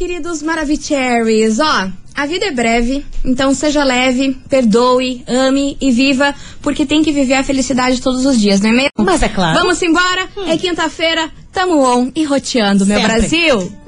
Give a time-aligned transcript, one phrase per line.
[0.00, 6.86] Queridos Maravicheries, ó, a vida é breve, então seja leve, perdoe, ame e viva, porque
[6.86, 8.90] tem que viver a felicidade todos os dias, não é mesmo?
[8.96, 9.58] Mas é claro.
[9.58, 13.12] Vamos embora, é quinta-feira, tamo on e roteando, meu Sempre.
[13.12, 13.72] Brasil.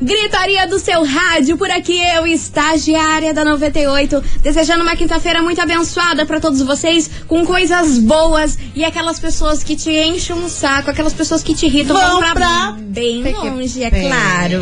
[0.00, 6.26] Gritaria do seu rádio, por aqui eu, estagiária da 98, desejando uma quinta-feira muito abençoada
[6.26, 11.14] pra todos vocês, com coisas boas e aquelas pessoas que te enchem um saco, aquelas
[11.14, 14.60] pessoas que te irritam, Vão vão pra, pra- bem longe, é bem- claro.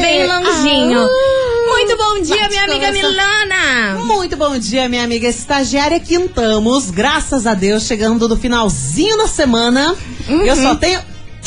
[0.00, 1.00] Bem longinho.
[1.00, 1.68] Ah.
[1.68, 2.90] muito bom dia, minha amiga.
[2.92, 3.94] Milana.
[4.04, 6.00] Muito bom dia, minha amiga estagiária.
[6.00, 9.94] Quintamos, graças a Deus, chegando no finalzinho da semana.
[10.28, 11.00] Eu só tenho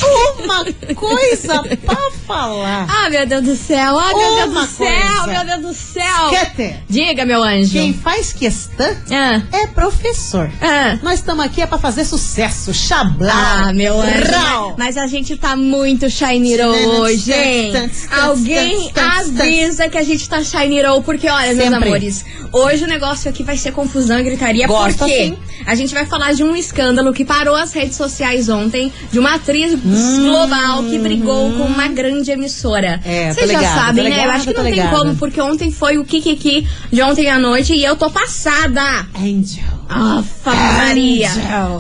[0.06, 2.88] uma coisa pra falar.
[2.90, 5.28] Ah, meu Deus do céu, ah, meu Deus do céu, coisa.
[5.28, 6.30] meu Deus do céu.
[6.30, 7.72] Quete, Diga, meu anjo.
[7.74, 10.50] quem faz questão Ah, é professor.
[10.62, 10.98] ah.
[11.02, 13.70] Nós estamos aqui é pra fazer sucesso, chablar.
[13.70, 14.32] Ah, meu anjo.
[14.32, 14.76] Rau.
[14.78, 17.74] Mas a gente tá muito shiny roll hoje, hein?
[18.22, 21.88] Alguém avisa que a gente tá shiny roll, porque olha, meus Sempre.
[21.90, 25.38] amores, hoje o negócio aqui vai ser confusão e gritaria, Gosto porque assim.
[25.66, 29.36] a gente vai falar de um escândalo que parou as redes sociais ontem, de uma
[29.36, 29.74] atriz
[30.22, 33.00] global que brigou com uma grande emissora.
[33.06, 33.10] Hum.
[33.10, 34.26] É, Vocês já ligada, sabem, né?
[34.26, 34.98] Eu acho que não tem ligada.
[34.98, 38.82] como, porque ontem foi o Kikiki de ontem à noite e eu tô passada.
[39.16, 39.79] Angel.
[39.90, 41.30] Afa Maria.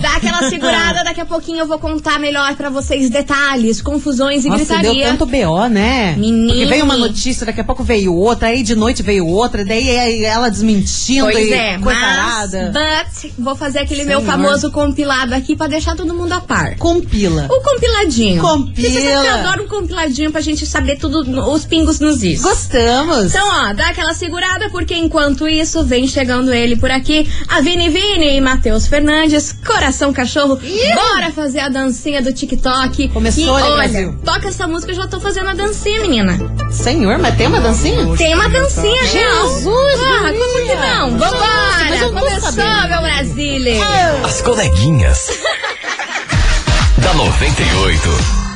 [0.01, 4.49] Dá aquela segurada, daqui a pouquinho eu vou contar melhor pra vocês detalhes, confusões e
[4.49, 4.93] Nossa, gritaria.
[4.93, 6.15] deu tanto BO, né?
[6.17, 6.47] Menino.
[6.49, 9.95] Porque veio uma notícia, daqui a pouco veio outra, aí de noite veio outra, daí
[9.95, 14.31] aí ela desmentindo Pois e é, mas but, vou fazer aquele meu Senhor.
[14.31, 16.77] famoso compilado aqui pra deixar todo mundo a par.
[16.77, 17.47] Compila.
[17.47, 18.41] O compiladinho.
[18.41, 18.89] Compila.
[18.89, 21.19] Você sabe que eu adoro um compiladinho pra gente saber tudo,
[21.51, 22.41] os pingos nos is.
[22.41, 23.35] Gostamos.
[23.35, 27.89] Então, ó, dá aquela segurada, porque enquanto isso, vem chegando ele por aqui, a Vini
[27.89, 30.57] Vini e Matheus Fernandes, Coração Cachorro.
[30.95, 33.09] Bora fazer a dancinha do TikTok.
[33.09, 34.17] Começou, e, né, olha, Brasil?
[34.23, 36.37] toca essa música, eu já tô fazendo a dancinha, menina.
[36.71, 38.15] Senhor, mas tem uma dancinha?
[38.17, 41.11] Tem uma dancinha, Jesus, Ah, como que não?
[41.17, 42.09] Vambora!
[42.09, 42.89] Começou, sabendo.
[42.89, 43.79] meu Brasília.
[44.23, 45.29] As coleguinhas.
[46.97, 48.48] da 98.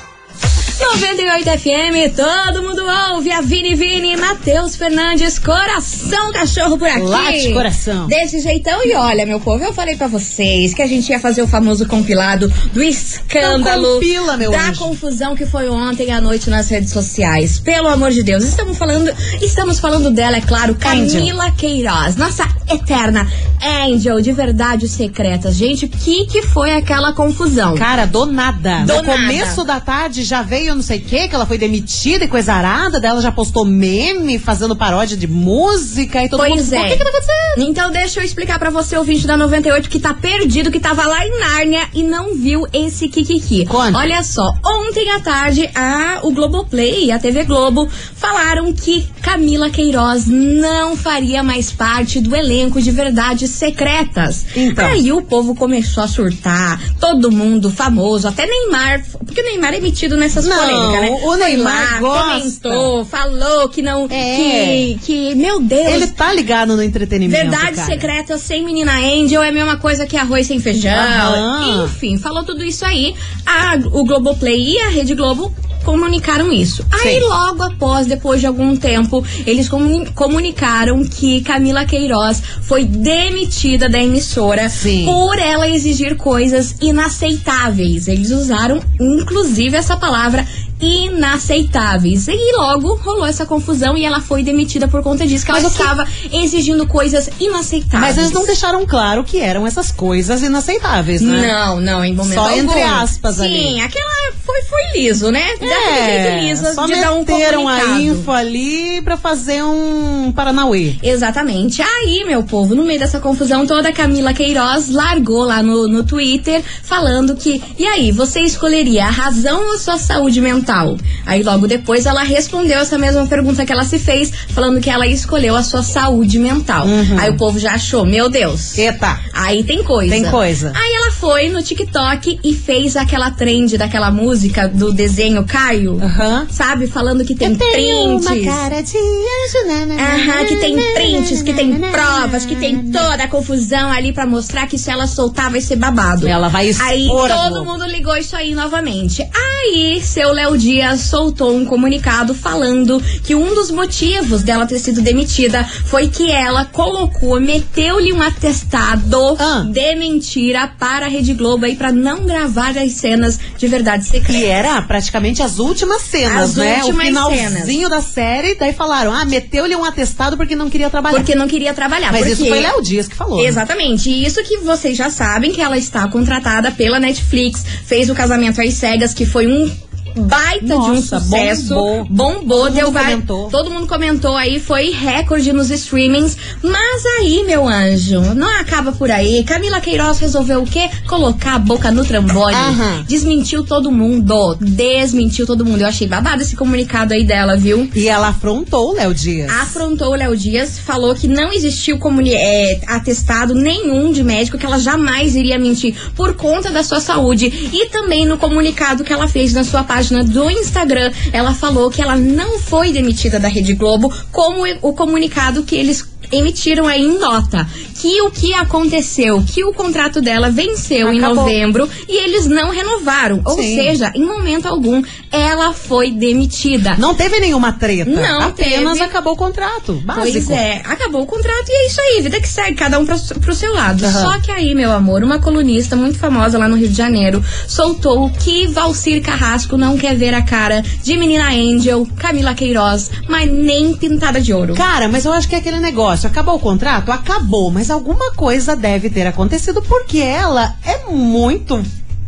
[0.83, 2.83] 98 FM, todo mundo
[3.13, 7.01] ouve a Vini Vini, Matheus Fernandes, coração cachorro por aqui.
[7.01, 8.07] Late, coração.
[8.07, 11.41] Desse jeitão, e olha, meu povo, eu falei pra vocês que a gente ia fazer
[11.41, 14.81] o famoso compilado do escândalo, compila, meu da anjo.
[14.81, 17.59] confusão que foi ontem à noite nas redes sociais.
[17.59, 19.09] Pelo amor de Deus, estamos falando,
[19.41, 23.25] estamos falando dela, é claro, Camila Queiroz, nossa eterna
[23.63, 25.55] Angel de verdades secretas.
[25.55, 27.75] Gente, o que que foi aquela confusão?
[27.75, 28.81] Cara, do nada.
[28.81, 29.13] Do no nada.
[29.13, 32.53] começo da tarde já veio não sei o que, que ela foi demitida e coisa
[32.53, 36.73] arada, dela já postou meme fazendo paródia de música e todo Pois mundo.
[36.73, 36.79] é.
[36.81, 37.69] O que que tá acontecendo?
[37.69, 41.25] Então deixa eu explicar pra você, ouvinte da 98, que tá perdido, que tava lá
[41.25, 43.65] em Nárnia e não viu esse Kikiki.
[43.65, 43.97] Conta.
[43.97, 49.69] Olha só, ontem à tarde, a, o Globoplay e a TV Globo falaram que Camila
[49.69, 54.45] Queiroz não faria mais parte do elenco de Verdades Secretas.
[54.55, 54.85] Então.
[54.85, 59.79] Aí o povo começou a surtar, todo mundo famoso, até Neymar, porque o Neymar é
[59.79, 61.27] metido nessas Não, polêmicas, né?
[61.27, 64.35] o Neymar lá, comentou, falou que não, É.
[64.37, 67.41] que, que, meu Deus, Ele tá ligado no entretenimento.
[67.41, 67.87] Verdade cara.
[67.87, 70.93] secreta sem menina Angel é a mesma coisa que arroz sem feijão.
[70.93, 71.85] Aham.
[71.85, 73.15] Enfim, falou tudo isso aí.
[73.45, 75.53] A, o Globoplay e a Rede Globo
[75.83, 76.85] comunicaram isso.
[76.91, 77.27] Aí Sim.
[77.27, 84.01] logo após, depois de algum tempo, eles comuni- comunicaram que Camila Queiroz foi demitida da
[84.01, 85.05] emissora Sim.
[85.05, 88.07] por ela exigir coisas inaceitáveis.
[88.07, 90.45] Eles usaram inclusive essa palavra
[90.79, 92.27] inaceitáveis.
[92.27, 95.73] E logo rolou essa confusão e ela foi demitida por conta disso, que ela Mas
[95.73, 98.01] que- estava exigindo coisas inaceitáveis.
[98.01, 101.47] Mas eles não deixaram claro que eram essas coisas inaceitáveis, né?
[101.47, 102.57] Não, não, em momento Só algum.
[102.63, 103.81] entre aspas Sim, ali.
[103.81, 105.53] aquela foi foi, liso, né?
[105.53, 110.95] Daquele jeito liso É, só de dar um a info ali pra fazer um Paranauê.
[111.01, 111.81] Exatamente.
[111.81, 116.03] Aí, meu povo, no meio dessa confusão toda, a Camila Queiroz largou lá no, no
[116.03, 120.97] Twitter falando que, e aí, você escolheria a razão ou sua saúde mental?
[121.25, 125.07] Aí logo depois ela respondeu essa mesma pergunta que ela se fez, falando que ela
[125.07, 126.85] escolheu a sua saúde mental.
[127.19, 128.77] Aí o povo já achou, meu Deus.
[128.77, 129.19] Eita.
[129.33, 130.11] Aí tem coisa.
[130.11, 130.71] Tem coisa.
[130.75, 135.97] Aí ela foi no TikTok e fez aquela trend daquela música do desenho Caio.
[136.03, 136.45] Aham.
[136.51, 136.85] Sabe?
[136.85, 138.27] Falando que tem prints.
[138.27, 143.27] de anjo, né, né, Aham, que tem prints, que tem provas, que tem toda a
[143.29, 146.27] confusão ali pra mostrar que se ela soltar vai ser babado.
[146.27, 147.71] Ela vai expor Aí todo Globo.
[147.71, 149.25] mundo ligou isso aí novamente.
[149.33, 155.01] Aí seu Léo Dias soltou um comunicado falando que um dos motivos dela ter sido
[155.01, 159.63] demitida foi que ela colocou, meteu-lhe um atestado Ah.
[159.71, 164.33] de mentira para Rede Globo aí pra não gravar as cenas de verdade secreta.
[164.33, 166.77] Que era praticamente as últimas cenas, As né?
[166.83, 171.17] últimas o finalzinho da série, daí falaram, ah, meteu-lhe um atestado porque não queria trabalhar.
[171.17, 172.11] Porque não queria trabalhar.
[172.11, 172.33] Mas porque...
[172.33, 173.41] isso foi Léo Dias que falou.
[173.41, 173.47] né?
[173.47, 174.09] Exatamente.
[174.09, 178.61] E isso que vocês já sabem que ela está contratada pela Netflix, fez o casamento
[178.61, 179.71] às cegas, que foi um
[180.15, 181.73] baita de um Nossa, sucesso.
[181.75, 182.05] bombou.
[182.09, 183.49] Bombou, Todo deu mundo vai- comentou.
[183.49, 186.37] Todo mundo comentou aí, foi recorde nos streamings.
[186.61, 189.43] Mas aí, meu anjo, não acaba por aí.
[189.43, 190.89] Camila Queiroz resolveu o quê?
[191.07, 192.55] Colocar a boca no trambone.
[192.55, 193.03] Aham.
[193.07, 194.55] Desmentiu todo mundo.
[194.61, 195.81] Desmentiu todo mundo.
[195.81, 197.89] Eu achei babado esse comunicado aí dela, viu?
[197.95, 199.49] E ela afrontou o Léo Dias.
[199.51, 204.65] afrontou o Léo Dias, falou que não existiu comuni- é, atestado nenhum de médico, que
[204.65, 207.45] ela jamais iria mentir por conta da sua saúde.
[207.73, 212.01] E também no comunicado que ela fez na sua página do Instagram, ela falou que
[212.01, 217.17] ela não foi demitida da Rede Globo, como o comunicado que eles emitiram aí em
[217.19, 217.67] nota
[217.99, 221.35] que o que aconteceu, que o contrato dela venceu em Acabou.
[221.35, 223.41] novembro e eles não renovaram.
[223.45, 223.75] Ou Sim.
[223.75, 226.95] seja, em momento algum, ela foi demitida.
[226.97, 228.09] Não teve nenhuma treta.
[228.09, 229.09] Não Apenas teve.
[229.09, 229.93] acabou o contrato.
[230.05, 230.23] Básico.
[230.31, 233.17] Pois é, acabou o contrato e é isso aí, vida que segue, cada um pro,
[233.39, 234.03] pro seu lado.
[234.05, 234.21] Aham.
[234.21, 238.29] Só que aí, meu amor, uma colunista muito famosa lá no Rio de Janeiro soltou
[238.29, 243.93] que Valcir Carrasco não quer ver a cara de menina Angel, Camila Queiroz, mas nem
[243.95, 244.73] pintada de ouro.
[244.73, 246.12] Cara, mas eu acho que é aquele negócio.
[246.21, 247.11] Acabou o contrato?
[247.11, 247.71] Acabou.
[247.71, 251.83] Mas alguma coisa deve ter acontecido porque ela é muito.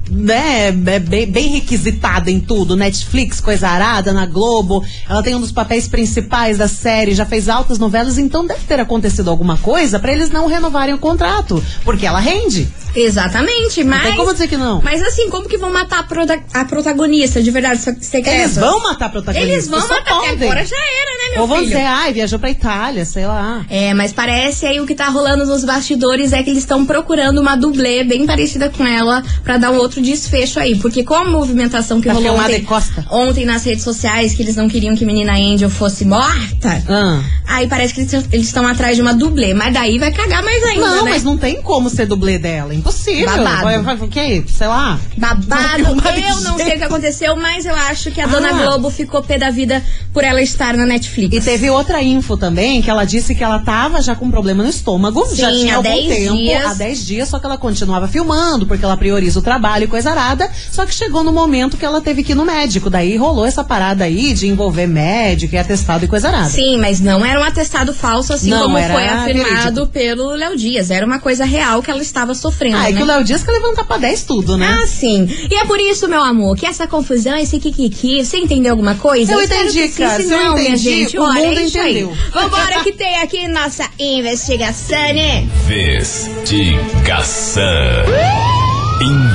[0.09, 2.75] Né, é bem, bem requisitada em tudo.
[2.75, 4.83] Netflix, coisa arada, na Globo.
[5.09, 8.79] Ela tem um dos papéis principais da série, já fez altas novelas, então deve ter
[8.79, 11.63] acontecido alguma coisa pra eles não renovarem o contrato.
[11.83, 12.67] Porque ela rende.
[12.95, 14.03] Exatamente, mas.
[14.03, 14.81] tem como dizer que não.
[14.81, 18.37] Mas assim, como que vão matar a, prota- a protagonista de verdade se- secreta?
[18.43, 19.51] Eles vão matar a protagonista.
[19.51, 20.43] Eles vão matar, podem.
[20.49, 21.69] agora já era, né, meu Ou vão filho?
[21.69, 23.65] dizer, ai, viajou pra Itália, sei lá.
[23.69, 27.39] É, mas parece aí o que tá rolando nos bastidores é que eles estão procurando
[27.41, 30.75] uma dublê bem parecida com ela pra dar um outro desfecho aí.
[30.77, 34.55] Porque com a movimentação que Pra rolou filmar ontem, ontem nas redes sociais, que eles
[34.55, 37.21] não queriam que menina Angel fosse morta, Ah.
[37.47, 39.53] aí parece que eles estão atrás de uma dublê.
[39.53, 41.11] Mas daí vai cagar mais ainda, Não, né?
[41.11, 42.73] mas não tem como ser dublê dela.
[42.73, 43.25] Impossível.
[43.25, 44.03] Babado.
[44.05, 44.43] O quê?
[44.47, 44.99] Sei lá.
[45.17, 48.53] Babado, eu não sei o que aconteceu, mas eu acho que a Dona Ah.
[48.65, 49.83] Globo ficou pé da vida
[50.13, 51.35] por ela estar na Netflix.
[51.35, 54.69] E teve outra info também, que ela disse que ela tava já com problema no
[54.69, 56.65] estômago, já Sim, tinha há algum 10 tempo, dias.
[56.65, 60.11] há 10 dias, só que ela continuava filmando, porque ela prioriza o trabalho e coisa
[60.11, 63.45] arada, só que chegou no momento que ela teve que ir no médico, daí rolou
[63.45, 66.49] essa parada aí de envolver médico e atestado e coisa arada.
[66.49, 69.87] Sim, mas não era um atestado falso, assim Não, como era foi afirmado verídico.
[69.87, 70.91] pelo Léo Dias.
[70.91, 72.77] Era uma coisa real que ela estava sofrendo.
[72.77, 72.97] Ah, é né?
[72.97, 74.79] que o Léo Dias quer levantar pra 10 tudo, né?
[74.81, 75.27] Ah, sim.
[75.49, 79.31] E é por isso, meu amor, que essa confusão, esse kikiki, você entendeu alguma coisa?
[79.33, 80.21] Eu espero entendi, cara.
[80.21, 82.09] Se Se eu não, minha entendi, gente, o olha, mundo é entendeu.
[82.11, 82.31] aí.
[82.33, 85.47] Vambora que tem aqui nossa investigação, né?
[85.69, 87.65] Investigação.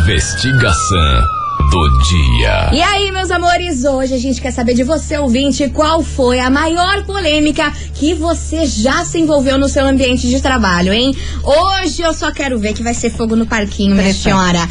[0.02, 1.23] Investigação
[1.71, 2.71] do dia.
[2.73, 6.49] E aí, meus amores, hoje a gente quer saber de você, ouvinte, qual foi a
[6.49, 11.14] maior polêmica que você já se envolveu no seu ambiente de trabalho, hein?
[11.45, 14.66] Hoje eu só quero ver que vai ser fogo no parquinho, minha senhora.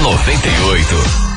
[0.00, 1.27] 98.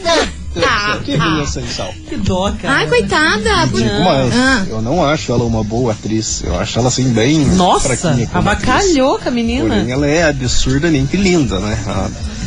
[0.55, 1.93] Deus, que vinha sem sal.
[2.07, 2.75] Que dó, cara.
[2.77, 3.67] Ai, coitada.
[3.73, 4.65] Digo mais, Ah.
[4.69, 6.41] eu não acho ela uma boa atriz.
[6.45, 7.89] Eu acho ela assim bem Nossa,
[8.33, 9.85] abacalhou com a Porém, menina.
[9.89, 11.77] ela é absurdamente linda, né?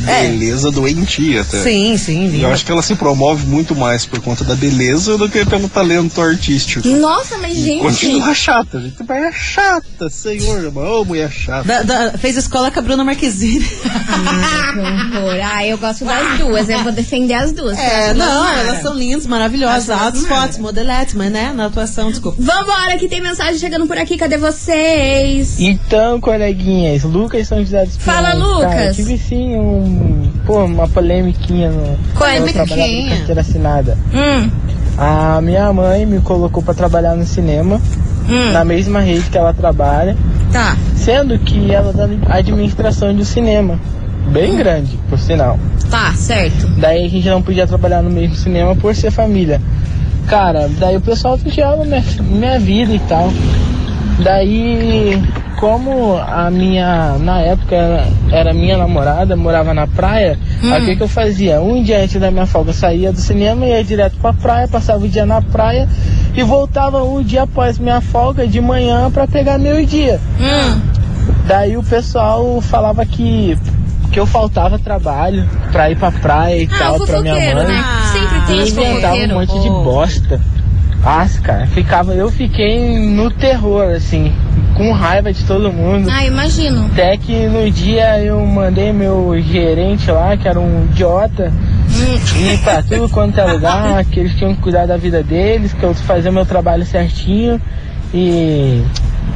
[0.07, 0.27] É.
[0.29, 1.61] beleza doentia até.
[1.61, 2.47] Sim, sim, E eu linda.
[2.49, 6.21] acho que ela se promove muito mais por conta da beleza do que pelo talento
[6.21, 6.87] artístico.
[6.87, 7.81] Nossa, mas gente.
[7.81, 8.95] Continua chata, gente.
[9.07, 10.75] Mas é chata, senhor.
[10.77, 11.67] Ô, mulher chata.
[11.67, 13.65] Da- da- fez escola com a Bruna Marquezine.
[15.43, 16.69] Ah, eu gosto das duas.
[16.69, 17.77] Eu vou defender as duas.
[17.77, 18.59] É, não, mara.
[18.61, 19.87] elas são lindas, maravilhosas.
[19.87, 20.11] Mara.
[20.13, 22.41] fotos, modeletes, mas né, na atuação, desculpa.
[22.41, 24.17] Vambora, que tem mensagem chegando por aqui.
[24.17, 25.59] Cadê vocês?
[25.59, 28.33] Então, coleguinhas, Lucas São José dos Fala.
[28.33, 28.69] Lucas.
[28.69, 29.88] Cara, eu tive sim um,
[30.45, 33.03] pô, uma polemiquinha no trabalhava Polemiquinha?
[33.03, 33.97] de carteira assinada.
[34.13, 34.49] Hum,
[34.97, 37.79] A minha mãe me colocou pra trabalhar no cinema,
[38.27, 40.15] hum, na mesma rede que ela trabalha,
[40.51, 40.75] tá.
[40.95, 43.79] sendo que ela dá administração de um cinema,
[44.31, 45.57] bem grande, por sinal.
[45.89, 46.67] Tá, certo.
[46.77, 49.59] Daí a gente não podia trabalhar no mesmo cinema por ser família.
[50.27, 53.31] Cara, daí o pessoal vigiava minha, minha vida e tal.
[54.19, 55.21] Daí,
[55.59, 60.95] como a minha, na época, era, era minha namorada, morava na praia, aí o que,
[60.97, 61.61] que eu fazia?
[61.61, 65.05] Um dia antes da minha folga, eu saía do cinema, ia direto pra praia, passava
[65.05, 65.87] o dia na praia
[66.35, 70.19] e voltava um dia após minha folga, de manhã, pra pegar meu dia.
[70.39, 70.81] Hum,
[71.45, 73.57] Daí o pessoal falava que,
[74.11, 77.55] que eu faltava trabalho pra ir pra praia e ah, tal, pra minha mãe.
[77.67, 77.83] né?
[78.11, 80.41] Sempre tem E inventava um monte de bosta.
[81.03, 84.33] Nossa, cara, ficava, eu fiquei no terror, assim,
[84.75, 86.09] com raiva de todo mundo.
[86.11, 86.85] Ah, imagino.
[86.91, 91.53] Até que no dia eu mandei meu gerente lá, que era um idiota,
[92.37, 95.83] ir pra tudo quanto é lugar, que eles tinham que cuidar da vida deles, que
[95.83, 97.61] eu fazia meu trabalho certinho
[98.13, 98.83] e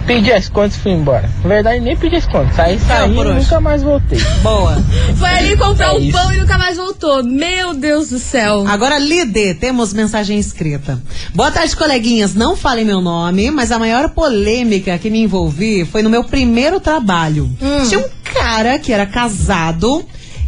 [0.06, 1.30] pedi as contas e fui embora.
[1.44, 4.20] Na verdade, nem pedi as contas, saí, saí por e nunca mais voltei.
[4.42, 4.76] Boa.
[5.18, 6.12] Foi ali comprar É o isso.
[6.18, 7.24] pão e nunca mais voltou.
[7.24, 8.66] Meu Deus do céu.
[8.68, 11.02] Agora, Lide, temos mensagem escrita.
[11.34, 12.34] Boa tarde, coleguinhas.
[12.36, 16.80] Não falem meu nome, mas a maior polêmica que me envolvi foi no meu primeiro
[16.80, 17.46] trabalho.
[17.62, 17.88] Hum.
[17.88, 20.04] Tinha um cara que era casado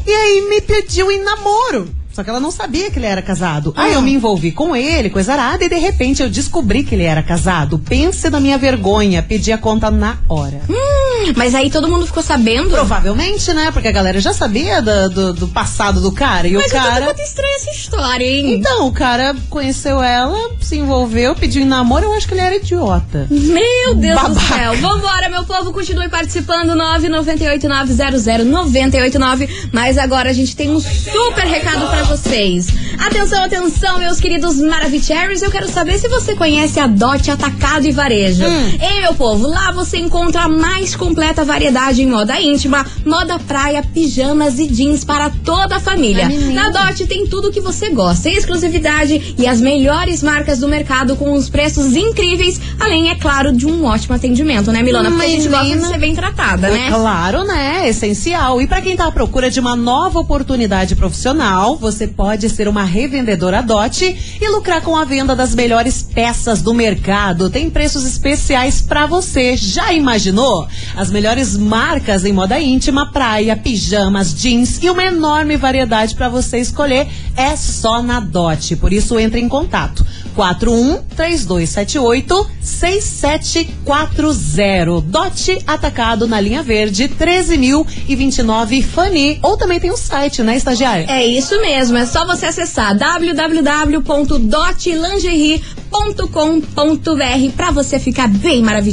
[0.05, 1.89] e aí me pediu em namoro.
[2.15, 3.73] Só que ela não sabia que ele era casado.
[3.75, 3.95] Aí Hum.
[3.95, 7.21] eu me envolvi com ele, coisa arada, e de repente eu descobri que ele era
[7.21, 7.77] casado.
[7.77, 10.61] Pense na minha vergonha, pedi a conta na hora.
[11.35, 12.69] Mas aí todo mundo ficou sabendo?
[12.69, 13.69] Provavelmente, né?
[13.71, 16.47] Porque a galera já sabia do, do, do passado do cara.
[16.47, 17.05] E Mas o cara.
[17.05, 18.53] muito estranha essa história, hein?
[18.55, 22.55] Então, o cara conheceu ela, se envolveu, pediu em namoro, eu acho que ele era
[22.55, 23.27] idiota.
[23.29, 24.55] Meu Deus do Babaca.
[24.55, 24.75] céu.
[24.77, 26.73] Vambora, meu povo, continue participando.
[26.75, 29.49] 998900989.
[29.71, 32.67] Mas agora a gente tem um super recado pra vocês.
[32.99, 35.41] Atenção, atenção, meus queridos Maravicheries.
[35.41, 38.43] Eu quero saber se você conhece a Dot Atacado e Varejo.
[38.43, 43.83] Ei, meu povo, lá você encontra a mais completa variedade em moda íntima, moda praia,
[43.93, 46.29] pijamas e jeans para toda a família.
[46.53, 51.15] Na Dot tem tudo o que você gosta, exclusividade e as melhores marcas do mercado
[51.15, 55.09] com os preços incríveis, além, é claro, de um ótimo atendimento, né, Milona?
[55.09, 55.87] Porque a gente gosta de Menina.
[55.87, 56.89] ser bem tratada, né?
[56.89, 57.87] Claro, né?
[57.89, 58.61] Essencial.
[58.61, 62.83] E pra quem tá à procura de uma nova oportunidade profissional, você pode ser uma
[62.83, 64.03] revendedora DOT
[64.41, 67.49] e lucrar com a venda das melhores peças do mercado.
[67.49, 69.55] Tem preços especiais pra você.
[69.55, 70.67] Já imaginou?
[70.95, 76.57] As melhores marcas em moda íntima, praia, pijamas, jeans e uma enorme variedade pra você
[76.57, 78.75] escolher é só na DOT.
[78.75, 80.05] Por isso entre em contato.
[80.35, 85.01] 41 3278 6740.
[85.01, 89.39] Dote atacado na linha verde 13.029 Fanny.
[89.41, 91.05] Ou também tem o site, né, estagiária?
[91.09, 92.93] É isso mesmo, é só você acessar
[95.95, 98.85] www.dotlingerie.com.br pra você ficar bem maravilhoso,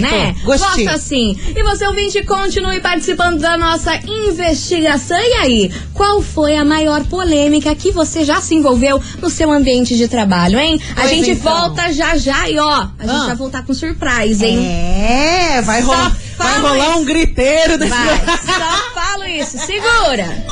[0.00, 0.34] né?
[0.44, 0.88] Gostei.
[0.88, 1.38] Assim.
[1.54, 5.18] E você ouvinte, continue participando da nossa investigação.
[5.18, 9.96] E aí, qual foi a maior polêmica que você já se envolveu no seu ambiente
[9.96, 10.80] de trabalho, hein?
[10.92, 11.52] A Pois gente então.
[11.68, 13.26] volta já já e ó, a gente Ah.
[13.26, 14.58] vai voltar com surprise, hein?
[14.66, 20.44] É, vai rolar, vai rolar um griteiro desse Vai, só falo isso, segura.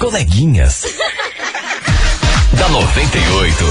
[0.00, 0.82] Coleguinhas.
[2.58, 3.64] da 98.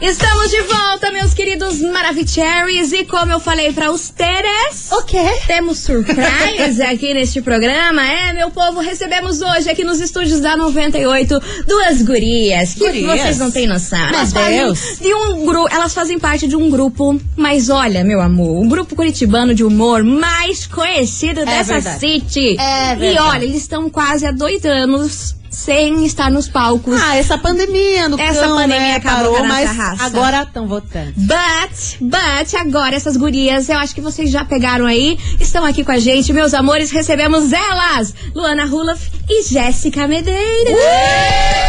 [0.00, 2.92] Estamos de volta, meus queridos Maravicheries.
[2.92, 5.24] E como eu falei para os Teres, O quê?
[5.48, 8.06] temos surpresa aqui neste programa.
[8.06, 12.74] É, meu povo, recebemos hoje aqui nos estúdios da 98 duas gurias.
[12.74, 13.20] Que Gurias?
[13.20, 13.98] vocês não têm noção.
[13.98, 14.98] Meu Elas fazem Deus.
[15.00, 18.94] de um grupo, elas fazem parte de um grupo, mas olha, meu amor, um grupo
[18.94, 21.98] curitibano de humor mais conhecido dessa verdade.
[21.98, 22.56] city.
[22.60, 23.18] É e verdade.
[23.28, 27.00] olha, eles estão quase há dois anos sem estar nos palcos.
[27.00, 30.04] Ah, essa pandemia no Essa cão, pandemia né, acabou parou, mas raça.
[30.04, 31.14] agora estão votando.
[31.16, 35.92] But, but, agora essas gurias, eu acho que vocês já pegaram aí, estão aqui com
[35.92, 40.74] a gente, meus amores, recebemos elas, Luana Rulaf e Jéssica Medeiros.
[40.74, 41.65] tudo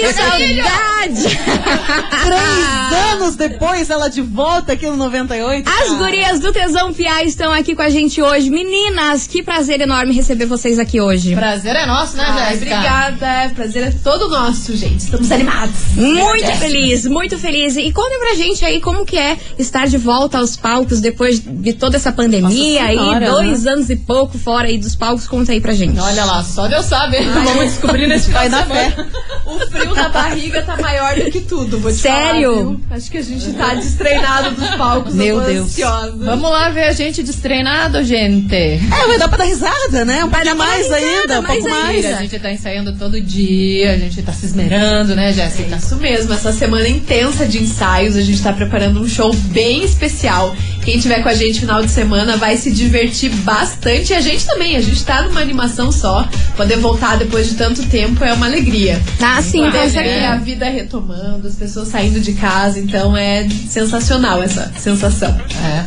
[0.00, 1.38] Que saudade!
[2.20, 5.68] Três anos depois, ela de volta aqui no 98.
[5.68, 5.94] As cara.
[5.94, 8.50] gurias do Tesão Piá estão aqui com a gente hoje.
[8.50, 11.34] Meninas, que prazer enorme receber vocês aqui hoje.
[11.34, 12.74] Prazer é nosso, né, Ai, Jéssica?
[12.76, 13.54] obrigada.
[13.54, 15.00] Prazer é todo nosso, gente.
[15.00, 15.74] Estamos animados.
[15.96, 17.76] Muito feliz, muito feliz.
[17.76, 21.72] E conta pra gente aí como que é estar de volta aos palcos depois de
[21.72, 25.26] toda essa pandemia Nossa aí, dois anos e pouco fora aí dos palcos.
[25.26, 25.98] Conta aí pra gente.
[25.98, 27.18] Olha lá, só Deus sabe.
[27.20, 28.90] Vamos descobrir nesse final Vai de semana.
[28.90, 29.06] fé.
[29.46, 32.52] O frio na barriga tá maior do que tudo, vou te Sério?
[32.52, 32.80] falar, viu?
[32.90, 35.14] Acho que a gente tá destreinado dos palcos.
[35.14, 35.66] Meu Deus.
[35.66, 36.16] ansiosa.
[36.24, 38.54] Vamos lá ver a gente destreinado, gente.
[38.54, 40.24] É, vai dar pra dar risada, né?
[40.24, 42.04] Um pra mais risada, ainda, um mais pouco mais.
[42.04, 42.16] ainda.
[42.18, 45.76] A gente tá ensaiando todo dia, a gente tá se esmerando, né, Jéssica?
[45.76, 50.54] Isso mesmo, essa semana intensa de ensaios, a gente tá preparando um show bem especial.
[50.84, 54.12] Quem tiver com a gente final de semana vai se divertir bastante.
[54.12, 56.28] E a gente também, a gente tá numa animação só.
[56.56, 59.00] Poder voltar depois de tanto tempo é uma alegria.
[59.20, 60.28] Ah, sim, com certeza.
[60.28, 65.38] a vida retomando, as pessoas saindo de casa, então é sensacional essa sensação.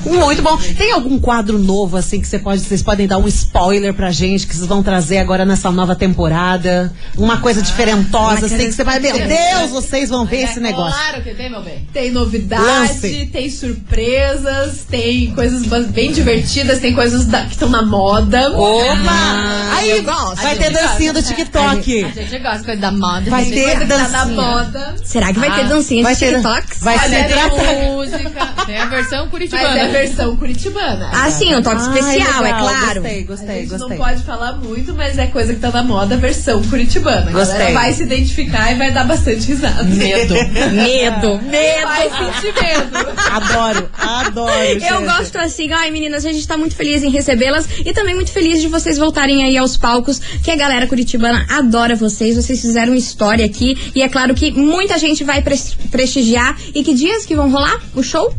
[0.05, 0.09] É.
[0.09, 0.57] Muito bom.
[0.77, 4.47] Tem algum quadro novo, assim, que você pode, vocês podem dar um spoiler pra gente,
[4.47, 6.93] que vocês vão trazer agora nessa nova temporada?
[7.17, 10.99] Uma coisa diferentosa, assim, que você vai, meu Deus, vocês vão ver esse negócio.
[10.99, 11.87] Claro que tem, meu bem.
[11.91, 13.29] Tem novidade, Lance.
[13.31, 18.51] tem surpresas, tem coisas bem divertidas, tem coisas da- que estão na moda.
[18.51, 19.73] Opa!
[19.75, 22.03] Aí, vai ter dancinha do TikTok.
[22.03, 23.29] A gente gosta de coisa da moda.
[23.29, 24.41] Vai a gente ter Coisa que tá na dancinha.
[24.41, 24.95] moda.
[25.03, 26.79] Será que vai ter dancinha Vai de ter, TikToks?
[26.81, 28.29] vai ser é tem música,
[28.65, 29.77] tem a versão Mas curitibana.
[29.79, 31.09] é a versão curitibana.
[31.11, 33.01] Ah, sim, um toque Ai, especial, é legal, claro.
[33.01, 33.89] Gostei, A gostei, gente gostei.
[33.89, 37.29] não pode falar muito, mas é coisa que tá na moda, versão curitibana.
[37.29, 37.57] A Gostei.
[37.59, 39.83] galera vai se identificar e vai dar bastante risada.
[39.83, 40.33] Medo.
[40.71, 41.83] Medo, medo.
[41.87, 43.09] Vai sentir medo.
[43.31, 44.72] Adoro, adoro.
[44.81, 48.31] Eu gosto assim, ai meninas, a gente tá muito feliz em recebê-las e também muito
[48.31, 52.93] feliz de vocês voltarem aí aos palcos, que a galera curitibana adora vocês, vocês fizeram
[52.95, 56.57] história aqui e é claro que muita gente vai pres- prestigiar.
[56.73, 58.33] E que dias que vão rolar o show?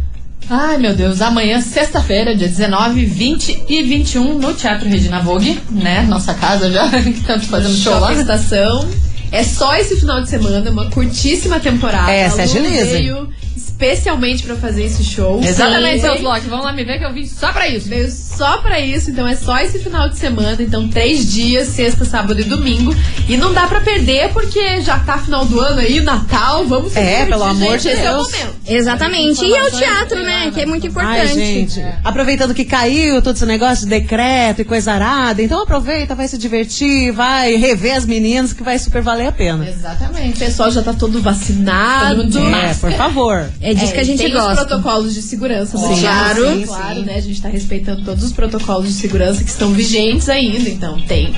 [0.51, 6.03] Ai, meu Deus, amanhã, sexta-feira, dia 19, 20 e 21, no Teatro Regina Vogue, né?
[6.03, 8.13] Nossa casa já, que estamos fazendo show lá.
[8.13, 8.87] Estação.
[9.35, 12.11] É só esse final de semana, uma curtíssima temporada.
[12.11, 12.85] É, se A Lu agilize.
[12.85, 15.41] veio especialmente pra fazer esse show.
[15.43, 16.47] Exatamente, seus Loki.
[16.49, 17.89] Vamos lá me ver que eu vim só pra isso.
[17.89, 20.57] Veio só pra isso, então é só esse final de semana.
[20.61, 22.95] Então, três dias, sexta, sábado e domingo.
[23.29, 26.65] E não dá pra perder, porque já tá final do ano aí, Natal.
[26.67, 28.33] Vamos se É, pelo amor gente, de esse é o Deus.
[28.33, 28.55] momento.
[28.67, 29.45] Exatamente.
[29.45, 30.51] E é o teatro, né?
[30.55, 31.19] Que é muito importante.
[31.21, 36.15] Ai, gente, aproveitando que caiu todo esse negócio de decreto e coisa arada, então aproveita,
[36.15, 39.65] vai se divertir, vai rever as meninas, que vai super valer a pena.
[39.65, 40.39] O Exatamente.
[40.39, 42.17] pessoal já tá todo vacinado.
[42.17, 43.47] Todo mundo de É, por favor.
[43.61, 44.53] É disso que a gente tem gosta.
[44.63, 46.47] os protocolos de segurança, Sim, claro.
[46.53, 47.05] sim, claro, sim.
[47.05, 47.15] né?
[47.17, 50.69] A gente tá respeitando todos os protocolos de segurança que estão vigentes ainda.
[50.69, 51.35] Então tem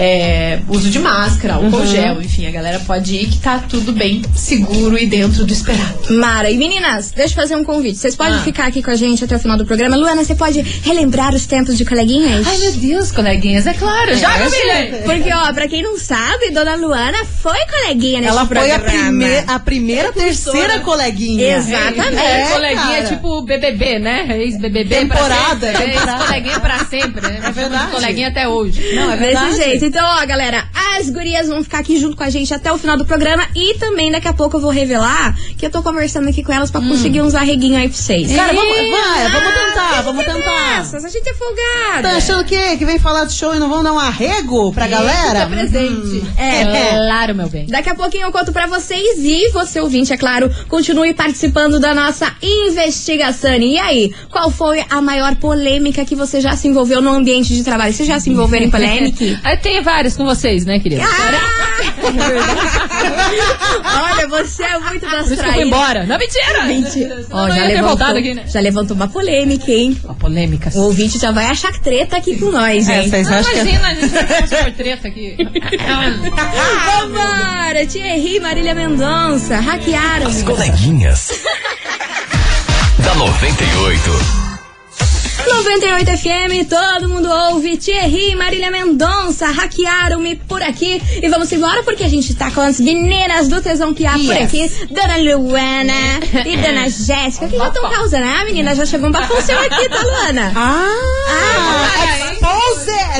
[0.00, 1.86] é, uso de máscara, álcool Uhum.
[1.86, 6.14] gel, enfim, a galera pode ir que tá tudo bem seguro e dentro do esperado.
[6.14, 7.98] Mara, e meninas, deixa eu fazer um convite.
[7.98, 8.42] Vocês podem Ah.
[8.42, 9.96] ficar aqui com a gente até o final do programa.
[9.96, 12.46] Luana, você pode relembrar os tempos de coleguinhas?
[12.46, 14.14] Ai, meu Deus, coleguinhas, é claro.
[14.16, 14.52] Joga, gente.
[14.60, 15.02] filha.
[15.04, 19.10] Porque, ó, pra quem não sabe, Dona Luana foi coleguinha nesse Ela foi a, programa.
[19.10, 21.56] prime a primeira, terceira coleguinha.
[21.56, 22.16] Exatamente.
[22.18, 24.26] É, É, coleguinha tipo BBB, né?
[24.42, 25.92] Ex-BBB Temporada, pra sempre.
[25.92, 26.12] temporada.
[26.22, 27.40] Ex-coleguinha pra sempre, né?
[27.42, 27.90] É verdade.
[27.90, 28.94] Coleguinha até hoje.
[28.94, 29.46] Não, é verdade.
[29.56, 29.87] Desse jeito.
[29.88, 32.94] Então, ó, galera, as gurias vão ficar aqui junto com a gente até o final
[32.98, 33.46] do programa.
[33.56, 36.70] E também daqui a pouco eu vou revelar que eu tô conversando aqui com elas
[36.70, 38.30] pra conseguir uns arreguinhos aí pra vocês.
[38.36, 40.78] Cara, vamos, vai, vamos tentar, vamos tentar.
[40.78, 42.02] Nossa, a gente é folgada.
[42.10, 42.76] Tá achando o quê?
[42.76, 45.46] Que vem falar do show e não vão dar um arrego pra galera?
[45.46, 46.22] Fica presente.
[46.36, 46.64] É,
[47.08, 47.66] Claro, meu bem.
[47.66, 51.94] Daqui a pouquinho eu conto pra vocês e você ouvinte, é claro, continue participando da
[51.94, 53.54] nossa investigação.
[53.56, 57.62] E aí, qual foi a maior polêmica que você já se envolveu no ambiente de
[57.64, 57.92] trabalho?
[57.94, 59.24] Você já se envolveu em polêmica?
[59.44, 61.02] Aí tem vários com vocês, né, querida?
[61.04, 62.08] Ah!
[64.12, 65.66] Olha, você é muito das Por isso que eu traídas.
[65.66, 66.06] embora.
[66.06, 66.64] Não, mentira!
[66.64, 67.26] Mentira.
[67.30, 68.42] Ó, Não, já, levantou, aqui, né?
[68.46, 69.98] já levantou uma polêmica, hein?
[70.04, 70.70] Uma polêmica.
[70.74, 73.08] O ouvinte já vai achar treta aqui com nós, É, hein?
[73.10, 73.58] vocês Não, acham que.
[73.70, 75.36] imagina, a gente vai por treta aqui.
[76.86, 77.86] Vambora!
[77.86, 80.26] Thierry, Marília Mendonça, hackearam.
[80.26, 81.30] As coleguinhas.
[82.98, 84.47] da 98.
[85.48, 87.76] 98 FM, todo mundo ouve.
[87.76, 91.00] Thierry, Marília Mendonça, hackearam-me por aqui.
[91.22, 94.42] E vamos embora porque a gente tá com as meninas do Tesão Piá por Yes.
[94.44, 94.70] aqui.
[94.92, 95.92] Dona Luana
[96.46, 98.38] e Dona Jéssica, que já estão causando, né?
[98.40, 100.52] A menina já chegou um seu aqui, tá, Luana?
[100.54, 101.27] Ah!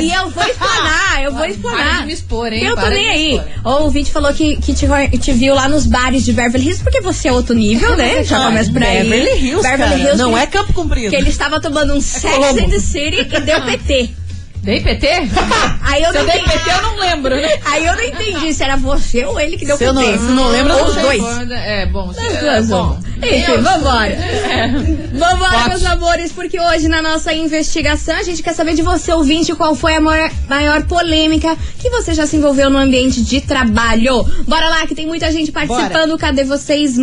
[0.02, 2.06] E eu vou explanar, eu vou explanar.
[2.06, 2.64] me expor, hein?
[2.64, 3.34] Eu tô nem aí.
[3.36, 3.48] expor.
[3.64, 4.86] O ouvinte falou que, que te,
[5.18, 8.22] te viu lá nos bares de Beverly Hills, porque você é outro nível, né?
[8.24, 9.02] Já começa por aí.
[9.08, 9.98] Beverly Hills, Beverly cara.
[10.00, 11.10] Hills Não que- é Campo Comprido.
[11.10, 12.60] Que ele estava tomando um Sex Colombo.
[12.60, 14.10] and the City e deu PT.
[14.60, 15.06] Dei PT?
[15.82, 16.42] Aí eu Se não eu dei.
[16.42, 17.48] PT, eu não lembro, né?
[17.64, 20.06] Aí eu não entendi se era você ou ele que deu Se eu PT.
[20.10, 21.22] não- se não lembra, Ou os dois.
[21.52, 22.12] É, bom.
[22.12, 22.98] se- é, bom.
[23.20, 23.34] Vamos.
[23.36, 24.18] Enfim, vambora.
[25.18, 25.68] Vambora, Pote.
[25.70, 29.74] meus amores, porque hoje na nossa investigação a gente quer saber de você, ouvinte, qual
[29.74, 34.22] foi a maior, maior polêmica que você já se envolveu no ambiente de trabalho.
[34.46, 36.16] Bora lá, que tem muita gente participando.
[36.18, 36.96] Cadê vocês,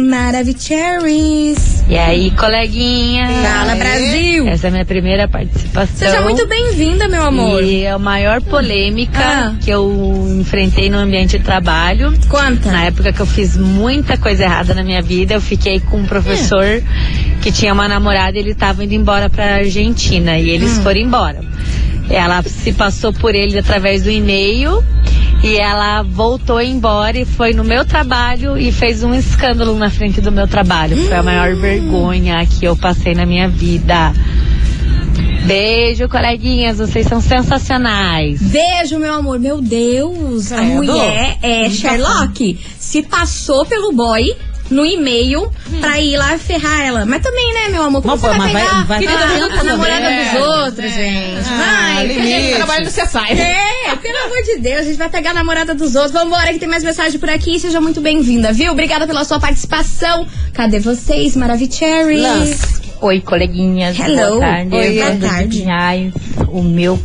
[0.69, 1.83] Maravicheries?
[1.89, 3.27] E aí, coleguinha?
[3.27, 4.47] Fala, Brasil!
[4.47, 5.95] Essa é a minha primeira participação.
[5.97, 7.63] Seja muito bem-vinda, meu amor.
[7.63, 9.55] E a maior polêmica Ah.
[9.61, 12.13] que eu enfrentei no ambiente de trabalho.
[12.29, 12.71] Conta.
[12.71, 16.07] Na época que eu fiz muita coisa errada na minha vida, eu fiquei com um
[16.07, 16.81] professor
[17.41, 20.37] que tinha uma namorada e ele estava indo embora pra Argentina.
[20.37, 21.41] E eles foram embora.
[22.09, 24.83] Ela se passou por ele através do e-mail.
[25.43, 30.21] E ela voltou embora e foi no meu trabalho e fez um escândalo na frente
[30.21, 30.97] do meu trabalho.
[31.05, 34.13] Foi a maior vergonha que eu passei na minha vida.
[35.45, 38.41] Beijo, coleguinhas, vocês são sensacionais.
[38.41, 39.37] Beijo, meu amor.
[39.37, 40.73] Meu Deus, a Credo.
[40.73, 42.59] mulher é Sherlock.
[42.79, 44.35] Se passou pelo boy
[44.69, 47.05] no e-mail pra ir lá ferrar ela.
[47.05, 48.01] Mas também, né, meu amor?
[48.01, 48.99] Como Não, você vai mas vai- pegar vai- a,
[49.39, 50.89] Querida, a namorada é, dos outros, é.
[50.89, 51.47] gente?
[51.49, 52.55] Ah, Vai, limite.
[52.55, 53.39] Trabalho no CSI.
[53.41, 56.11] é, pelo amor de Deus, a gente vai pegar a namorada dos outros.
[56.13, 57.59] Vambora, que tem mais mensagem por aqui.
[57.59, 58.71] Seja muito bem-vinda, viu?
[58.71, 60.27] Obrigada pela sua participação.
[60.53, 62.23] Cadê vocês, Maravicherry?
[63.01, 63.97] Oi, coleguinhas.
[63.99, 64.37] Hello.
[64.37, 64.75] Boa tarde.
[64.75, 65.59] Oi, boa tarde.
[65.59, 66.13] Pinhais.
[66.47, 66.99] O meu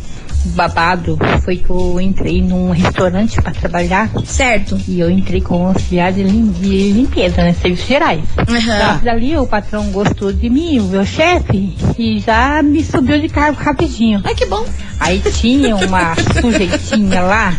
[0.49, 4.79] babado foi que eu entrei num restaurante para trabalhar Certo.
[4.87, 7.53] e eu entrei com auxiliar de, lim- de limpeza, né?
[7.53, 8.21] Serviços gerais.
[8.49, 13.29] Mas dali o patrão gostou de mim, o meu chefe, e já me subiu de
[13.29, 14.21] cargo rapidinho.
[14.23, 14.65] Ai, que bom.
[14.99, 17.53] Aí tinha uma sujeitinha lá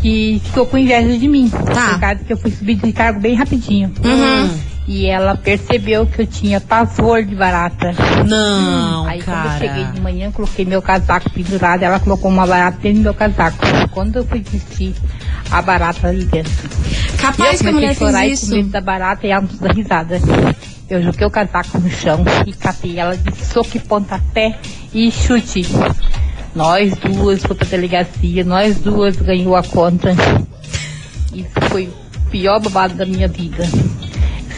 [0.00, 1.48] que ficou com inveja de mim.
[1.48, 1.90] Tá.
[1.90, 3.92] Por causa que eu fui subir de cargo bem rapidinho.
[4.04, 4.50] Uhum.
[4.90, 7.92] E ela percebeu que eu tinha pavor de barata.
[8.26, 9.58] Não, Aí quando eu cara.
[9.58, 13.58] cheguei de manhã, coloquei meu casaco pendurado, ela colocou uma barata dentro do meu casaco.
[13.90, 14.94] Quando eu fui vestir,
[15.50, 16.50] a barata ali dentro.
[17.20, 18.56] Capaz e que a mulher chorar fez e com isso.
[18.56, 20.18] medo da barata e ela não dá risada.
[20.88, 24.58] Eu joguei o casaco no chão e catei ela de soco e pontapé
[24.94, 25.66] e chute.
[26.54, 30.14] Nós duas fomos pra delegacia, nós duas ganhou a conta.
[31.34, 33.64] Isso foi o pior babado da minha vida.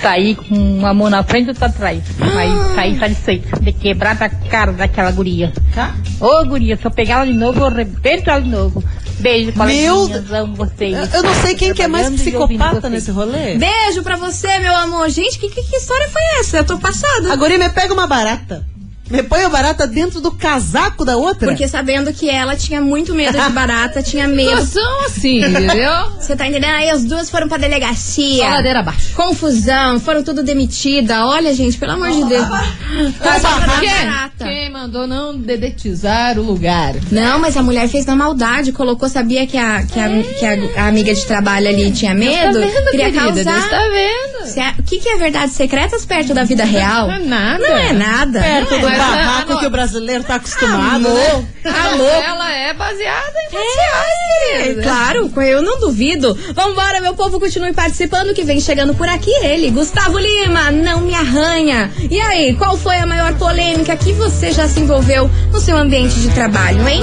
[0.00, 2.02] Saí com uma mão na frente e outra atrás.
[2.18, 5.52] Mas saí satisfeito de quebrar a cara daquela guria.
[5.74, 5.94] Tá?
[6.20, 8.82] Ô guria, se eu pegar ela de novo, eu arrebento ela de novo.
[9.18, 11.14] Beijo, Meu coleguinhas, amo vocês.
[11.14, 13.58] Eu, não sei quem que é mais psicopata nesse rolê.
[13.58, 15.10] Beijo pra você, meu amor.
[15.10, 16.56] Gente, que, que, que história foi essa?
[16.58, 17.30] Eu tô passada.
[17.30, 18.66] A guria me pega uma barata.
[19.10, 21.48] Me põe a barata dentro do casaco da outra.
[21.48, 24.50] Porque sabendo que ela tinha muito medo de barata, tinha medo.
[24.64, 25.92] Situação assim, entendeu?
[26.18, 26.74] Você tá entendendo?
[26.74, 28.44] Aí as duas foram pra delegacia.
[28.44, 29.12] Só ladeira abaixo.
[29.14, 31.26] Confusão, foram tudo demitida.
[31.26, 32.46] Olha, gente, pelo amor de Deus.
[33.18, 33.88] Tá Quem?
[33.90, 34.44] barata.
[34.44, 36.94] Quem mandou não dedetizar o lugar?
[37.10, 40.46] Não, mas a mulher fez na maldade, colocou, sabia que a, que a, que
[40.78, 43.32] a, a amiga de trabalho ali tinha medo, tá vendo, queria querida?
[43.32, 43.70] Deus causar.
[43.70, 44.58] tá vendo.
[44.58, 47.06] É- O que, que é verdades secretas perto da vida real?
[47.08, 47.68] Não é nada.
[47.68, 48.40] Não é nada.
[48.40, 51.14] Perto do Mas, barraco que o brasileiro tá acostumado, Amor.
[51.14, 51.46] né?
[51.64, 56.36] A novela é baseada em fatos reais, É, claro, eu não duvido.
[56.54, 61.14] Vambora, meu povo, continue participando que vem chegando por aqui ele, Gustavo Lima, não me
[61.14, 61.90] arranha.
[62.10, 66.14] E aí, qual foi a maior polêmica que você já se envolveu no seu ambiente
[66.20, 67.02] de trabalho, hein?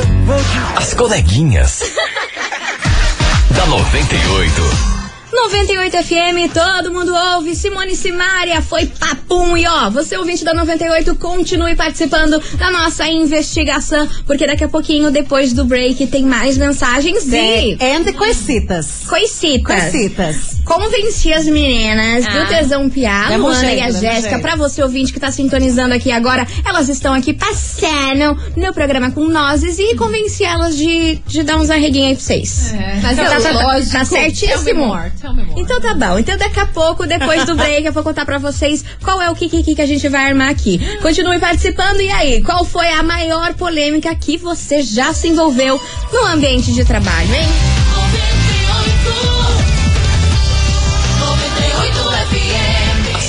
[0.76, 1.82] As coleguinhas.
[3.52, 4.97] da 98.
[5.38, 7.56] 98 FM, todo mundo ouve.
[7.56, 9.56] Simone Simaria foi papum.
[9.56, 15.12] E ó, você ouvinte da 98, continue participando da nossa investigação, porque daqui a pouquinho,
[15.12, 19.04] depois do break, tem mais mensagens e and coisitas.
[19.08, 19.64] coisitas.
[19.64, 20.57] Coisitas.
[20.68, 22.30] Convenci as meninas Ah.
[22.44, 25.94] do Tesão Piá, É Luana jeito, e a Jéssica, pra você ouvinte que tá sintonizando
[25.94, 31.44] aqui agora, elas estão aqui passando no programa com nós e convenci elas de, de
[31.44, 32.74] dar uns arreguinhos aí pra vocês.
[32.74, 33.92] É, mas Tá- é tá- tá- lógico.
[33.94, 34.64] tá certíssimo.
[34.64, 35.62] Tell me more, tell me more.
[35.62, 36.20] Então tá bom.
[36.20, 39.36] Então daqui a pouco, depois do break, eu vou contar pra vocês qual é o
[39.36, 40.80] Kiki que a gente vai armar aqui.
[41.02, 42.02] Continue participando.
[42.02, 45.80] E aí, qual foi a maior polêmica que você já se envolveu
[46.12, 47.77] no ambiente de trabalho, hein?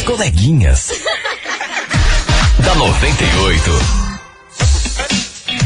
[0.08, 0.90] Coleguinhas.
[2.64, 3.70] da 98.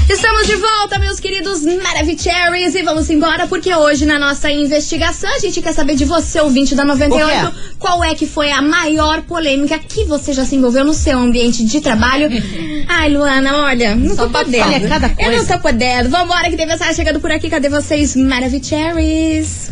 [0.09, 5.39] Estamos de volta, meus queridos Maravicheries, e vamos embora porque hoje na nossa investigação a
[5.39, 7.59] gente quer saber de você, ouvinte da 98, O quê?
[7.79, 11.65] qual é que foi a maior polêmica que você já se envolveu no seu ambiente
[11.65, 12.29] de trabalho.
[12.89, 14.65] Ai, Luana, olha, não tô podendo.
[14.65, 16.11] Olha, cada Eu não tô podendo.
[16.11, 17.49] Vambora que tem mensagem chegando por aqui.
[17.49, 19.71] Cadê vocês, Maravicheries?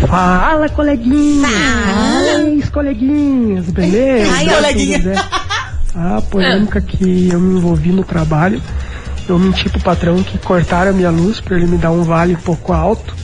[0.00, 1.50] Fala, coleguinhas!
[1.50, 2.36] Fala.
[2.36, 4.32] Ai, coleguinhas, beleza?
[4.32, 5.14] Ai, coleguinha.
[5.94, 8.60] A polêmica que eu me envolvi no trabalho,
[9.28, 12.34] eu menti pro patrão que cortaram a minha luz pra ele me dar um vale
[12.34, 13.14] um pouco alto.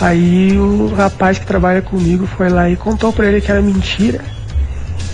[0.00, 4.20] Aí o rapaz que trabalha comigo foi lá e contou pra ele que era mentira.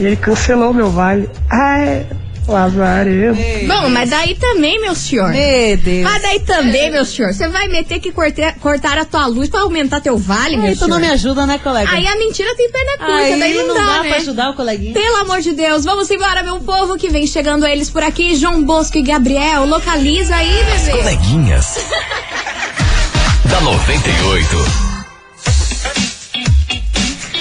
[0.01, 1.29] E ele cancelou meu vale.
[1.51, 2.07] Ai,
[2.53, 3.39] lazarento.
[3.67, 5.31] Bom, mas daí também, meu senhor.
[5.31, 6.05] Meu Deus.
[6.05, 9.61] Mas daí também, meu senhor, você vai meter que cortar, cortar a tua luz pra
[9.61, 10.91] aumentar teu vale, meu Aí tu senhor?
[10.91, 11.91] não me ajuda, né, colega?
[11.91, 14.09] Aí a mentira tem perna curta, Aí daí não, dá, né?
[14.09, 14.93] pra ajudar o coleguinha.
[14.93, 18.37] Pelo amor de Deus, vamos embora, meu povo, que vem chegando eles por aqui.
[18.37, 20.99] João Bosco e Gabriel, localiza aí, bebê.
[20.99, 21.87] Coleguinhas.
[23.51, 24.84] da 98.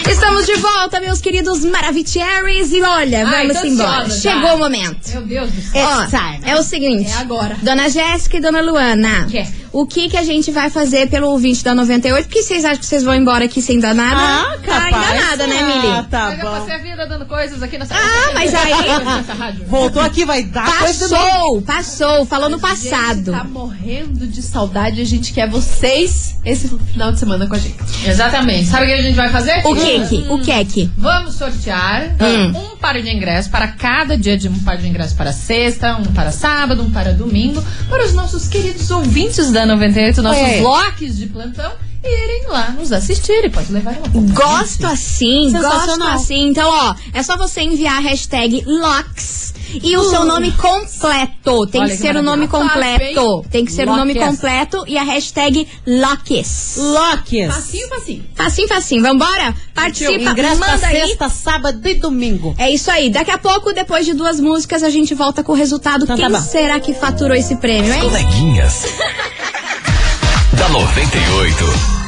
[0.10, 2.72] Estamos de volta, meus queridos Maravicheries.
[2.72, 4.02] E olha, Ai, vamos embora.
[4.04, 4.32] ansiosa já.
[4.34, 5.10] Chegou o momento.
[5.10, 5.86] Meu Deus do céu.
[5.88, 7.10] Ó, é o seguinte.
[7.12, 7.58] É agora.
[7.62, 9.28] Dona Jéssica e Dona Luana.
[9.30, 9.46] Quê?
[9.74, 12.26] O que que a gente vai fazer pelo ouvinte da 98?
[12.28, 14.22] Porque vocês acham que vocês vão embora aqui sem dar nada?
[14.22, 15.10] Ah, Tá capaz.
[15.16, 16.08] enganada, né, Ah, Mili?
[16.10, 16.52] tá Mas eu bom.
[16.60, 19.66] passei a vida dando coisas aqui nessa Ah, mas aí-.
[19.68, 20.66] Voltou aqui, vai dar.
[20.80, 22.26] Passou, passou.
[22.28, 23.32] Falou no A gente passado.
[23.32, 25.02] tá morrendo de saudade.
[25.02, 27.76] A gente quer vocês esse final de semana com a gente.
[28.08, 28.68] Exatamente.
[28.68, 29.60] Sabe o que a gente vai fazer?
[29.66, 30.16] O que que?
[30.30, 30.92] O que que?
[30.98, 32.74] Vamos sortear Hum.
[32.74, 36.14] um par de ingressos para cada dia de um par de ingressos para sexta, um
[36.14, 40.62] para sábado, um para domingo, para os nossos queridos ouvintes da 98, nossos É.
[40.62, 41.72] locks de plantão,
[42.04, 43.46] irem lá nos assistir.
[43.46, 46.48] E pode levar uma Gosto assim, gosto assim.
[46.50, 51.68] Então, ó, é só você enviar a hashtag LOCKS e o seu nome completo.
[51.68, 53.46] Tem Olha que que ser o nome completo.
[53.50, 56.76] Tem que ser o nome completo e a hashtag LOCKS.
[56.78, 57.54] Locks.
[57.56, 58.26] Facinho, facinho.
[58.36, 59.02] Facinho, facinho.
[59.04, 59.56] Vambora?
[59.74, 61.02] Participa, Ingresso pra manda aí.
[61.02, 62.54] sexta, sábado e domingo.
[62.58, 63.10] É isso aí.
[63.10, 66.04] Daqui a pouco, depois de duas músicas, a gente volta com o resultado.
[66.04, 66.42] Então tá Quem bom.
[66.42, 68.02] será que faturou esse prêmio, hein?
[68.02, 68.86] Coleguinhas.
[70.58, 72.03] da 98.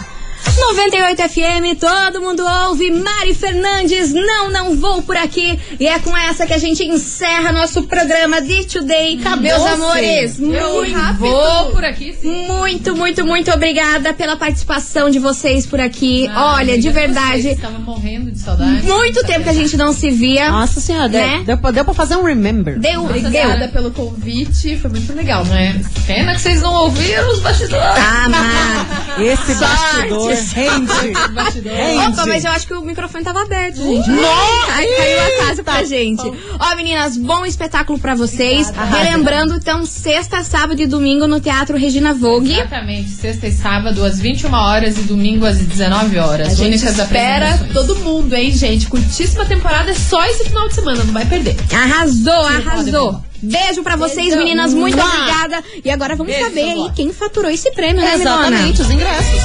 [0.53, 2.89] 98 FM, todo mundo ouve.
[2.91, 5.59] Mari Fernandes, não, não vou por aqui.
[5.79, 9.15] E é com essa que a gente encerra nosso programa de Today.
[9.17, 9.73] Meus Acabou-se.
[9.73, 12.47] amores, Eu muito, vou por aqui, sim.
[12.47, 16.27] muito, muito, muito obrigada pela participação de vocês por aqui.
[16.33, 18.83] Ah, Olha, de obrigada verdade, vocês, Tava morrendo de saudade.
[18.83, 20.49] muito tempo que a gente não se via.
[20.51, 21.35] Nossa senhora, Né?
[21.37, 22.79] deu, deu, pra- deu pra fazer um remember.
[22.79, 23.69] Deu, Obrigada deu.
[23.69, 24.77] pelo convite.
[24.77, 25.81] Foi muito legal, né?
[26.07, 27.83] Pena que vocês não ouviram os bastidores.
[27.97, 29.04] Ah, Mar.
[29.19, 31.69] Esse bastidor rende.
[31.69, 32.11] Rende.
[32.11, 34.09] Opa, mas eu acho que o microfone tava aberto, gente.
[34.09, 36.23] Ai, caiu a casa pra gente.
[36.59, 38.71] Ó, meninas, bom espetáculo pra vocês.
[38.91, 42.53] Relembrando, então, sexta, sábado e domingo no Teatro Regina Vogue.
[42.53, 46.47] Exatamente, sexta e sábado às 21 horas e domingo às 19 horas.
[46.47, 48.87] A gente Únicas espera todo mundo, hein, gente?
[48.87, 51.55] Curtíssima temporada é só esse final de semana, não vai perder.
[51.73, 53.24] Arrasou, arrasou.
[53.41, 54.37] Beijo pra vocês, Beijo.
[54.37, 54.73] meninas.
[54.73, 55.05] Muito Mua.
[55.05, 55.63] obrigada.
[55.83, 58.15] E agora vamos Beijo, saber aí quem faturou esse prêmio, né?
[58.15, 59.41] Exatamente, os ingressos.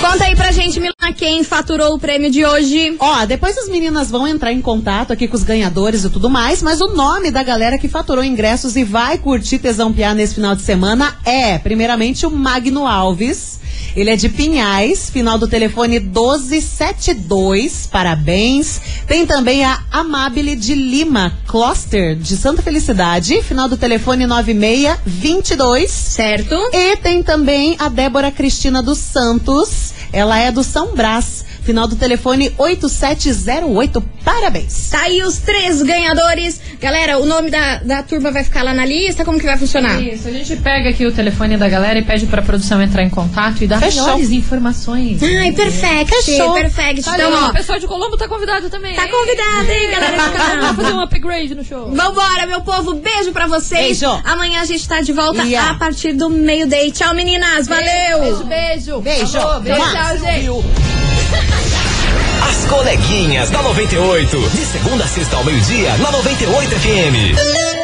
[0.00, 2.94] Conta aí pra gente, Milona, quem faturou o prêmio de hoje.
[2.98, 6.62] Ó, depois as meninas vão entrar em contato aqui com os ganhadores e tudo mais,
[6.62, 10.54] mas o nome da galera que faturou ingressos e vai curtir Tesão Piá nesse final
[10.54, 13.58] de semana é, primeiramente, o Magno Alves.
[13.96, 18.78] Ele é de Pinhais, final do telefone 1272, parabéns.
[19.06, 25.90] Tem também a Amabile de Lima, Cluster, de Santa Felicidade, final do telefone 9622.
[25.90, 26.54] Certo?
[26.74, 29.94] E tem também a Débora Cristina dos Santos.
[30.12, 31.42] Ela é do São Brás.
[31.62, 34.04] final do telefone 8708.
[34.26, 34.88] Parabéns.
[34.90, 36.60] Tá aí os três ganhadores.
[36.80, 39.24] Galera, o nome da, da turma vai ficar lá na lista?
[39.24, 40.02] Como que vai funcionar?
[40.02, 43.08] Isso, a gente pega aqui o telefone da galera e pede pra produção entrar em
[43.08, 44.02] contato e dar Fechou.
[44.02, 45.22] melhores informações.
[45.22, 46.10] Ai, perfect.
[46.24, 46.54] Fechou.
[46.54, 47.02] Perfect.
[47.04, 48.96] Tá Então, ó, o pessoal de Colombo tá convidado também.
[48.96, 50.16] tá convidado, hein, galera?
[50.60, 51.92] Vamos fazer um upgrade no show.
[51.94, 52.94] Vambora, meu povo.
[52.94, 54.00] Beijo pra vocês.
[54.00, 54.20] Beijo.
[54.24, 55.70] Amanhã a gente tá de volta Yeah.
[55.70, 56.90] a partir do meio-day.
[56.90, 57.68] Tchau, meninas.
[57.68, 58.18] Valeu.
[58.18, 59.00] Beijo, beijo.
[59.02, 59.60] Beijo.
[59.60, 61.85] Beijo, tchau, gente.
[62.48, 64.50] As coleguinhas da 98.
[64.50, 67.75] De segunda a sexta ao meio-dia, na 98 FM.